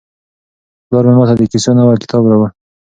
[0.87, 2.49] پلار مې ماته د کیسو نوی کتاب راوړ.